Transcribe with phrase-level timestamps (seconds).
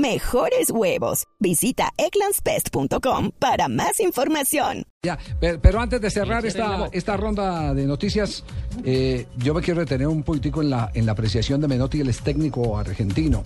[0.00, 1.24] Mejores huevos.
[1.40, 4.84] Visita egglandsbest.com para más información.
[5.02, 8.44] Ya, pero, pero antes de cerrar esta, esta ronda de noticias,
[8.84, 12.08] eh, yo me quiero detener un poquitico en la, en la apreciación de Menotti, el
[12.08, 13.44] ex técnico argentino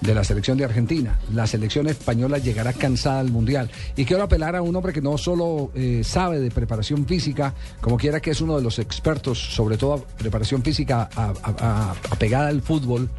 [0.00, 1.18] de la selección de Argentina.
[1.34, 3.68] La selección española llegará cansada al Mundial.
[3.96, 7.96] Y quiero apelar a un hombre que no solo eh, sabe de preparación física, como
[7.96, 12.46] quiera que es uno de los expertos, sobre todo preparación física a- a- a- apegada
[12.48, 13.10] al fútbol,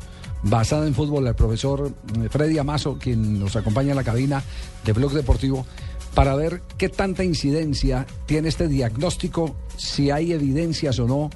[0.44, 4.44] basada en fútbol, el profesor eh, Freddy Amazo, quien nos acompaña en la cabina
[4.86, 5.66] de Blog Deportivo,
[6.14, 11.30] para ver qué tanta incidencia tiene este diagnóstico, si hay evidencias o no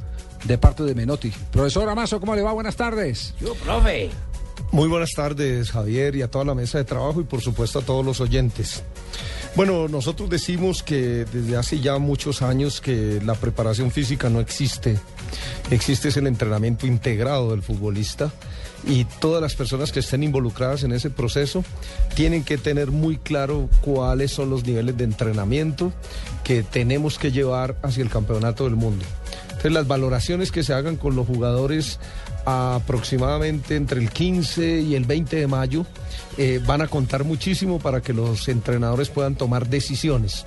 [0.43, 1.31] de parte de Menotti.
[1.51, 2.51] Profesor Amazo, ¿cómo le va?
[2.53, 3.33] Buenas tardes.
[3.39, 4.09] Yo, profe.
[4.71, 7.81] Muy buenas tardes, Javier, y a toda la mesa de trabajo y por supuesto a
[7.83, 8.83] todos los oyentes.
[9.55, 14.97] Bueno, nosotros decimos que desde hace ya muchos años que la preparación física no existe.
[15.71, 18.31] Existe el entrenamiento integrado del futbolista
[18.85, 21.63] y todas las personas que estén involucradas en ese proceso
[22.15, 25.93] tienen que tener muy claro cuáles son los niveles de entrenamiento
[26.43, 29.05] que tenemos que llevar hacia el campeonato del mundo.
[29.43, 31.99] Entonces las valoraciones que se hagan con los jugadores
[32.45, 35.85] aproximadamente entre el 15 y el 20 de mayo
[36.37, 40.45] eh, van a contar muchísimo para que los entrenadores puedan tomar decisiones.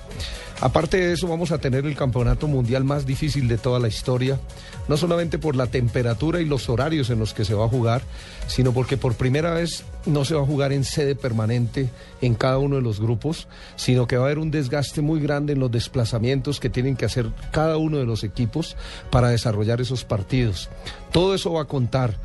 [0.59, 4.39] Aparte de eso, vamos a tener el campeonato mundial más difícil de toda la historia,
[4.87, 8.01] no solamente por la temperatura y los horarios en los que se va a jugar,
[8.47, 12.57] sino porque por primera vez no se va a jugar en sede permanente en cada
[12.57, 15.69] uno de los grupos, sino que va a haber un desgaste muy grande en los
[15.69, 18.75] desplazamientos que tienen que hacer cada uno de los equipos
[19.11, 20.69] para desarrollar esos partidos.
[21.11, 22.19] Todo eso va a contar contar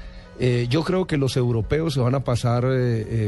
[0.44, 2.68] eh, yo creo que los europeos se van a pasar eh,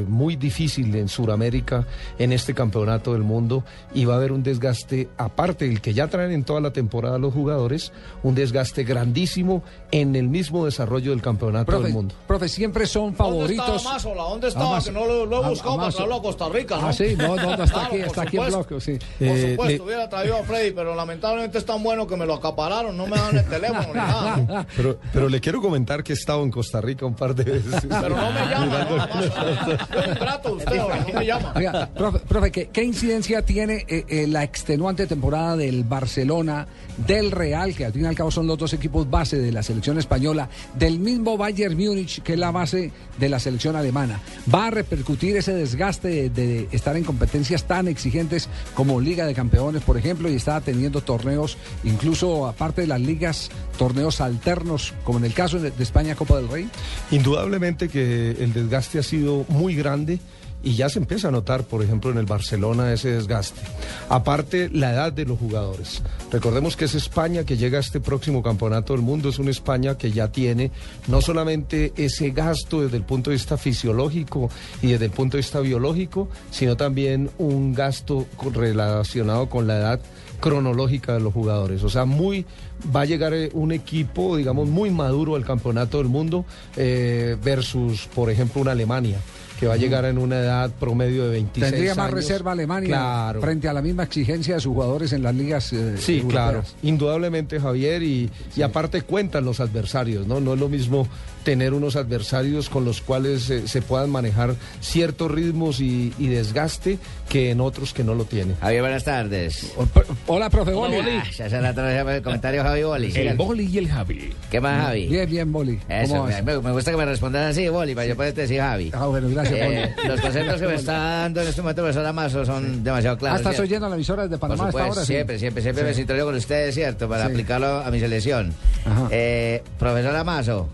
[0.01, 1.87] eh, muy difícil en Sudamérica
[2.19, 3.63] en este campeonato del mundo
[3.95, 7.17] y va a haber un desgaste, aparte del que ya traen en toda la temporada
[7.19, 7.93] los jugadores,
[8.25, 9.63] un desgaste grandísimo
[9.93, 12.15] en el mismo desarrollo del campeonato Profe, del mundo.
[12.27, 13.77] profe, siempre son ¿Dónde favoritos.
[13.77, 14.23] estaba Mazola?
[14.25, 14.67] ¿Dónde estaba?
[14.71, 14.87] Amazo.
[14.87, 16.89] Que no lo, lo he buscado para traerlo a Costa Rica, ¿no?
[16.89, 18.99] Ah, sí, no, no, no, está Claro, aquí, está aquí en bloque, sí.
[19.21, 22.27] Por Eh, supuesto, le- hubiera traído a Freddy, pero lamentablemente es tan bueno que me
[22.27, 24.67] lo acapararon, no me dan el teléfono ni nada.
[24.77, 27.83] Pero, pero le quiero comentar que he estado en Costa Rica un par de veces.
[27.89, 30.55] Pero no me llama, ¿no?
[30.55, 31.53] Usted, no me llama.
[31.57, 36.67] Oiga, profe, profe, ¿qué, qué incidencia tiene eh, eh, la extenuante temporada del Barcelona,
[36.97, 39.63] del Real, que al fin y al cabo son los dos equipos base de la
[39.63, 44.21] selección española, del mismo Bayern Múnich, que es la base de la selección alemana?
[44.53, 49.35] ¿Va a repercutir ese desgaste de, de estar en competencias tan exigentes como Liga de
[49.35, 55.19] Campeones, por ejemplo, y está teniendo torneos, incluso aparte de las ligas, torneos alternos, como
[55.19, 56.69] en el caso de, de España Copa del Rey?
[57.11, 60.19] Indudablemente que el desgaste ha sido muy grande
[60.65, 63.61] y ya se empieza a notar, por ejemplo, en el Barcelona ese desgaste.
[64.09, 66.03] Aparte, la edad de los jugadores.
[66.33, 69.97] Recordemos que es España que llega a este próximo campeonato del mundo, es una España
[69.97, 70.71] que ya tiene
[71.07, 75.43] no solamente ese gasto desde el punto de vista fisiológico y desde el punto de
[75.43, 80.01] vista biológico, sino también un gasto relacionado con la edad
[80.41, 81.83] cronológica de los jugadores.
[81.85, 82.47] O sea, muy
[82.95, 86.45] va a llegar eh, un equipo, digamos, muy maduro al campeonato del mundo
[86.77, 89.19] eh, versus, por ejemplo, una Alemania
[89.59, 92.15] que va a llegar en una edad promedio de 26 Tendría más años.
[92.17, 93.41] reserva Alemania Claro.
[93.41, 95.73] frente a la misma exigencia de sus jugadores en las ligas.
[95.73, 96.33] eh, Sí, europeas.
[96.33, 100.41] claro, indudablemente Javier y, y aparte cuentan los adversarios, ¿no?
[100.41, 101.07] No es lo mismo
[101.45, 106.99] tener unos adversarios con los cuales eh, se puedan manejar ciertos ritmos y, y desgaste
[107.29, 108.57] que en otros que no lo tienen.
[108.61, 109.73] Javier, buenas tardes.
[109.77, 110.97] O- pro- Hola, profe Boli.
[111.11, 113.13] Ah, ya se la traje el comentario Javi Boli.
[113.15, 114.33] El Boli y el Javi.
[114.51, 115.07] ¿Qué más, Javi?
[115.07, 115.79] Bien, bien, Boli.
[115.87, 118.91] Eso, ¿Cómo me, me- gusta que me respondan así, Boli, para yo poder decir Javi.
[118.95, 122.45] Ah, bueno, gracias, Eh, los conceptos que me está dando en este momento profesor Amazo
[122.45, 123.41] son demasiado Ah, claros.
[123.41, 123.69] ¿estás ¿cierto?
[123.69, 125.01] oyendo la emisora desde Por Panamá a supuesto, hora?
[125.03, 125.07] Sí.
[125.13, 127.09] siempre, siempre, siempre me sintonio con ustedes, ¿cierto?
[127.09, 127.31] Para Sí.
[127.33, 128.53] aplicarlo a mi selección.
[128.85, 129.09] Ajá.
[129.11, 130.69] Eh, profesor Amazo.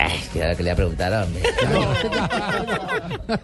[0.00, 1.42] Ay, que le iba a preguntar, hombre.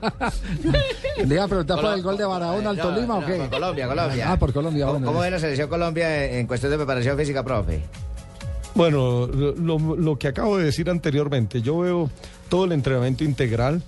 [1.26, 3.34] Le iba a preguntar por el gol de Barahona al No, Tolima o qué?
[3.36, 4.32] por Colombia, Colombia.
[4.32, 7.80] Ah, por Colombia, ¿Cómo, cómo ve la selección Colombia en cuestión de preparación física, profe?
[8.74, 12.10] Bueno, lo que acabo de decir anteriormente, yo veo
[12.48, 13.82] todo el entrenamiento integral,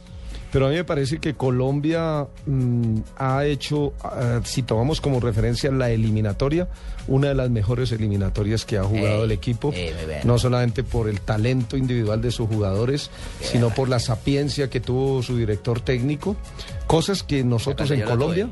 [0.52, 5.70] pero a mí me parece que Colombia mm, ha hecho, ah, si tomamos como referencia
[5.70, 6.68] la eliminatoria,
[7.08, 9.92] una de las mejores eliminatorias que ha jugado Ey, el equipo, ey,
[10.24, 13.10] no solamente por el talento individual de sus jugadores,
[13.40, 16.36] sino por la sapiencia que tuvo su director técnico,
[16.86, 18.48] cosas que nosotros en Colombia...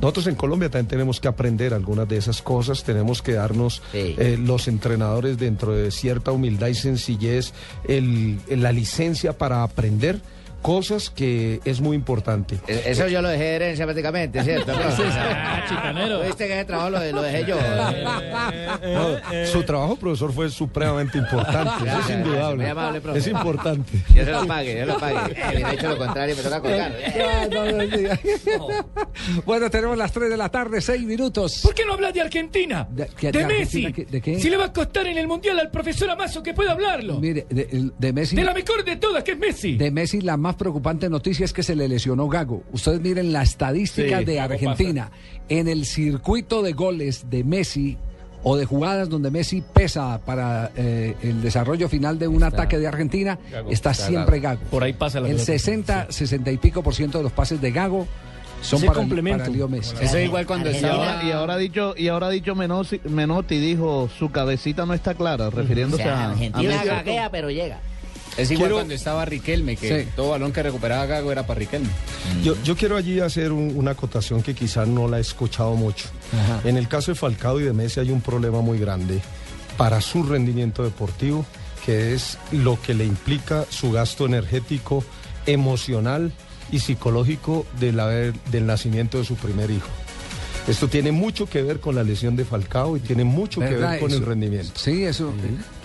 [0.00, 4.16] Nosotros en Colombia también tenemos que aprender algunas de esas cosas, tenemos que darnos Sí.
[4.18, 7.52] eh, los entrenadores dentro de cierta humildad y sencillez
[7.86, 10.20] el- la licencia para aprender
[10.62, 12.56] cosas que es muy importante.
[12.68, 14.72] Eh, Eso yo lo dejé de herencia prácticamente, ¿cierto?
[15.14, 16.20] Ah, chicanero.
[16.22, 17.56] ¿Viste que ese trabajo lo, lo dejé yo?
[18.82, 22.56] No, su trabajo, profesor, fue supremamente importante, eso es indudable.
[22.62, 23.92] muy amable, es importante.
[24.14, 25.32] Yo se lo pague, yo lo pague.
[25.32, 26.92] Eh, hubiera hecho lo contrario, me toca colgar.
[29.44, 31.60] Bueno, tenemos las 3 de la tarde, 6 minutos.
[31.62, 32.86] ¿Por qué no hablas de Argentina?
[32.90, 33.86] ¿De- De, qué- de Messi.
[33.86, 34.40] Argentina, qué- de qué?
[34.40, 37.18] Si le va a costar en el Mundial al profesor Amazo que pueda hablarlo.
[37.20, 38.36] Mire, de, de Messi.
[38.36, 39.76] De la mejor de todas, que es Messi.
[39.76, 42.62] De Messi la más preocupante noticia es que se le lesionó Gago.
[42.72, 45.10] Ustedes miren la estadística Sí, de Argentina.
[45.48, 47.96] En el circuito de goles de Messi
[48.44, 52.86] o de jugadas donde Messi pesa para eh, el desarrollo final de un ataque de
[52.88, 53.38] Argentina,
[53.70, 54.60] está siempre Gago.
[54.70, 55.52] Por ahí pasa la El pelota.
[55.52, 58.06] 60, 60 y pico por ciento de los pases de Gago
[58.60, 59.44] son Ese para, complemento.
[59.44, 59.94] para Leo Messi.
[60.00, 60.94] Eso es igual cuando Y estaba...
[61.14, 65.14] ahora, y ahora ha dicho, y ahora dicho Menotti, Menotti dijo su cabecita no está
[65.14, 66.86] clara, O refiriéndose sea, a, a Argentina Messi.
[66.88, 67.80] gaguea, pero llega.
[68.36, 70.08] Es igual Quiero- cuando estaba Riquelme, que Sí.
[70.16, 71.88] todo balón que recuperaba Gago era para Riquelme.
[72.42, 76.06] Yo, yo quiero allí hacer un- una acotación que quizás no la he escuchado mucho.
[76.64, 79.20] En el caso de Falcao y de Messi hay un problema muy grande
[79.76, 81.44] para su rendimiento deportivo,
[81.84, 85.04] que es lo que le implica su gasto energético,
[85.44, 86.32] emocional
[86.70, 89.88] y psicológico del, haber- del nacimiento de su primer hijo.
[90.68, 93.98] Esto tiene mucho que ver con la lesión de Falcao y tiene mucho que ver
[93.98, 94.72] con Eso- el rendimiento.
[94.76, 95.32] Sí, eso.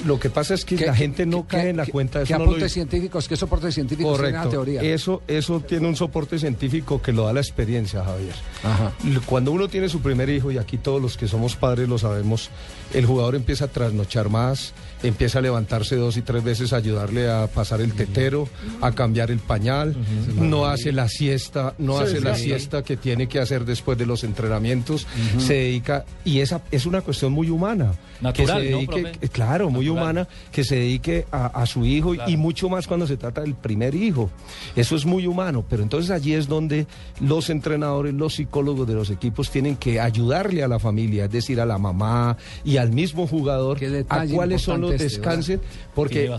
[0.05, 1.91] Lo que pasa es que ¿Qué- la gente qué- no qué- cae en la qué-
[1.91, 2.37] cuenta de ¿Qué eso.
[2.39, 2.73] no lo apuntes dice.
[2.75, 4.63] científicos, qué soportes científicos tiene la Correcto.
[4.65, 4.81] teoría?
[4.83, 8.33] Eso, eso tiene un soporte científico que lo da la experiencia, Javier.
[8.63, 8.93] Ajá.
[9.25, 12.51] Cuando uno tiene su primer hijo, y aquí todos los que somos padres lo sabemos,
[12.93, 17.29] el jugador empieza a trasnochar más, empieza a levantarse dos y tres veces a ayudarle
[17.31, 18.47] a pasar el tetero,
[18.81, 19.95] a cambiar el pañal,
[20.35, 24.23] no hace la siesta, no hace la siesta que tiene que hacer después de los
[24.23, 24.66] entrenamientos,
[25.39, 27.93] se dedica, y esa es una cuestión muy humana.
[28.19, 29.25] Natural, que se ¿no, dedique, profe?
[29.25, 33.05] eh, claro, muy humana, que se dedique a, a su hijo y mucho más cuando
[33.05, 34.31] se trata del primer hijo.
[34.75, 36.87] Eso es muy humano, pero entonces allí es donde
[37.19, 41.61] los entrenadores, los psicólogos de los equipos tienen que ayudarle a la familia, es decir,
[41.61, 43.77] a la mamá y al mismo jugador
[44.09, 45.59] a cuáles son los este, descanses,
[45.93, 46.31] porque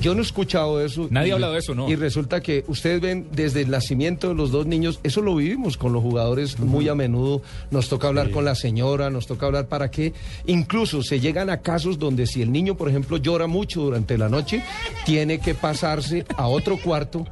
[0.00, 1.06] yo no he escuchado eso.
[1.10, 1.86] Nadie y- ha hablado de eso, ¿no?
[1.90, 5.76] Y resulta que ustedes ven desde el nacimiento de los dos niños, eso lo vivimos
[5.76, 9.66] con los jugadores muy a menudo, nos toca hablar con la señora, nos toca hablar
[9.68, 10.12] para que
[10.46, 14.28] incluso se llegan a casos donde si el niño, por ejemplo, llora mucho durante la
[14.28, 14.62] noche,
[15.04, 17.26] tiene que pasarse a otro cuarto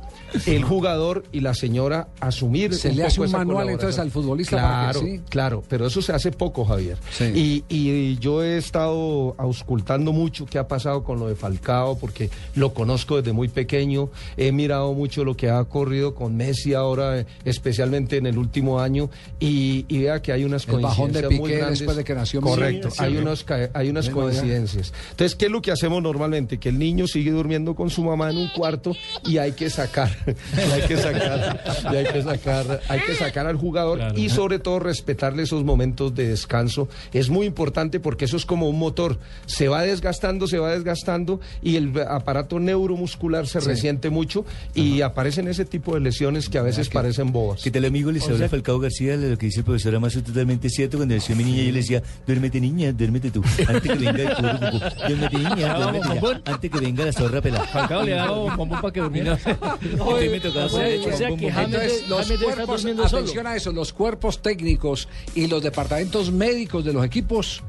[0.46, 3.98] el jugador y la señora asumir Se un le poco hace un esa manual, entonces,
[3.98, 5.20] al futbolista para que Claro, sí.
[5.28, 6.96] claro, pero eso se hace poco, Javier.
[7.10, 7.24] Sí.
[7.24, 12.30] Y, y yo he estado auscultando mucho qué ha pasado con lo de Falcao, porque
[12.54, 14.10] lo conozco desde muy pequeño.
[14.36, 19.10] He mirado mucho lo que ha ocurrido con Messi ahora, especialmente en el último año,
[19.40, 21.78] y, y vea que hay unas El bajón de coincidencias muy Piqué grandes.
[21.80, 22.40] después de que nació.
[22.40, 24.92] Correcto, Sí, hay, unos, hay unas coincidencias.
[25.10, 26.58] Entonces, ¿qué es lo que hacemos normalmente?
[26.58, 28.92] Que el niño sigue durmiendo con su mamá en un cuarto
[29.24, 30.10] y hay que sacar,
[30.72, 31.62] hay que sacar,
[31.92, 34.18] y hay que sacar, hay que sacar al jugador Claro.
[34.18, 36.88] y sobre todo respetarle esos momentos de descanso.
[37.12, 39.18] Es muy importante porque eso es como un motor.
[39.46, 44.44] Se va desgastando, se va desgastando y el aparato neuromuscular se resiente mucho
[44.74, 47.62] y aparecen ese tipo de lesiones que a veces parecen bobas.
[47.62, 48.10] ¿Qué tal amigo?
[48.12, 50.96] Les habla Falcao García, lo que dice el profesor Amazo es totalmente cierto.
[50.98, 54.34] Cuando nació mi niña yo le decía, duérmete niña, duérmete tú, antes que venga el
[54.36, 54.78] cucú.
[55.08, 57.64] Duérmete niña, duérmete ya, antes que venga la zorra pelada.
[57.66, 59.38] Falcao le ha dado bombón para que durmiera.
[60.16, 67.04] Entonces, los cuerpos, atención a eso, los cuerpos técnicos y los departamentos médicos de los
[67.04, 67.62] equipos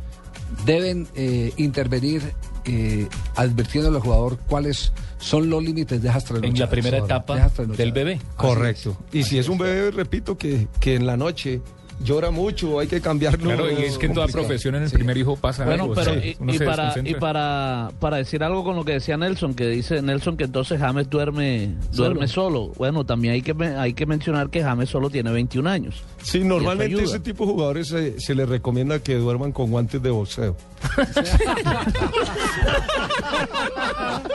[0.65, 2.21] deben eh, intervenir
[2.65, 7.35] eh, advirtiendo al jugador cuáles son los límites de esas En la primera De etapa
[7.35, 7.77] trasnochadas.
[7.77, 8.19] del bebé.
[8.35, 8.97] Correcto.
[9.11, 11.61] Y si es un bebé, repito, que, que en la noche
[12.03, 13.43] llora mucho, hay que cambiarlo.
[13.43, 15.95] Claro, y es que en toda profesión en el primer hijo pasa Bueno, algo.
[15.95, 19.53] pero sí, y, y para, y para, para decir algo con lo que decía Nelson,
[19.53, 22.71] que dice Nelson que entonces James duerme duerme solo.
[22.77, 26.03] Bueno, también hay que me- hay que mencionar que James solo tiene 21 años.
[26.23, 30.09] Sí, normalmente ese tipo de jugadores se, se les recomienda que duerman con guantes de
[30.09, 30.55] boxeo.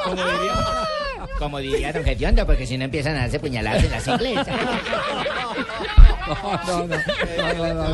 [0.05, 0.55] Como diría,
[1.39, 4.49] como diría don Gediondo, porque si no empiezan a darse puñaladas en las iglesias.
[6.27, 7.85] No, no, no,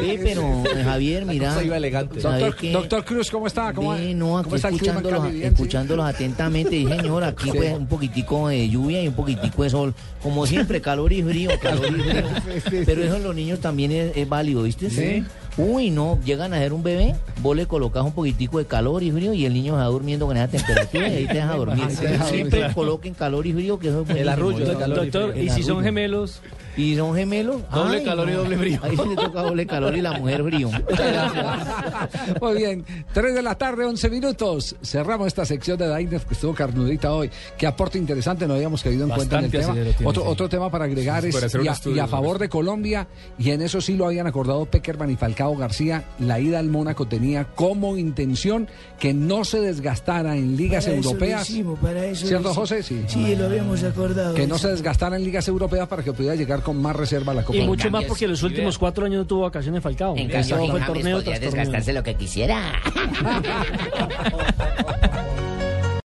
[0.00, 0.42] Sí, pero
[0.74, 1.60] eh, Javier, mira.
[1.62, 2.20] elegante.
[2.20, 3.72] ¿sabes Doctor, Cruz, ¿cómo está?
[3.72, 5.38] ¿Cómo, Ve, no, aquí cómo está el escuchándolos, Cali?
[5.38, 5.54] Bien, sí.
[5.54, 6.76] escuchándolos atentamente.
[6.76, 9.94] Y señor, aquí pues un poquitico de lluvia y un poquitico de sol.
[10.22, 12.82] Como siempre, calor y frío, calor y frío.
[12.86, 14.90] Pero eso en los niños también es, es válido, ¿viste?
[14.90, 15.24] Sí.
[15.56, 19.10] Uy, no, llegan a ser un bebé, vos le colocas un poquitico de calor y
[19.10, 21.84] frío y el niño se va durmiendo con esa temperatura y ahí te deja dormir.
[22.28, 24.30] Siempre coloquen calor y frío, que eso es buenísimo.
[24.32, 25.84] arrullo calor y Doctor, El ¿y si son arrullo.
[25.86, 26.40] gemelos?
[26.78, 27.60] ¿Y son gemelos?
[27.70, 28.78] Doble calor y doble frío.
[28.82, 30.70] Ahí sí le toca doble calor y la mujer frío.
[32.40, 34.76] Muy bien, 3 de la tarde, 11 minutos.
[34.82, 37.30] Cerramos esta sección de Diners que estuvo carnudita hoy.
[37.56, 39.72] Qué aporte interesante, no habíamos caído en cuenta en el tema.
[39.72, 40.28] tiene, Otro, sí.
[40.30, 42.48] otro tema para agregar Sí, es para y a, estudio y a sobre favor de
[42.48, 43.08] Colombia,
[43.38, 47.06] y en eso sí lo habían acordado Peckerman y Falcao García, la ida al Mónaco
[47.08, 48.68] tenía como intención
[49.00, 51.50] que no se desgastara en ligas Para eso lo europeas.
[51.50, 52.54] hicimos, para eso ¿Cierto.
[52.54, 52.82] José?
[52.82, 53.02] Sí.
[53.08, 54.34] Sí, lo habíamos acordado.
[54.34, 57.36] Que no se desgastara en ligas europeas para que pudiera llegar con más reserva a
[57.36, 60.14] la Copa Y mucho más porque los últimos cuatro años no tuvo vacaciones Falcao.
[60.18, 62.78] En cambio, torneo desgastarse lo que quisiera.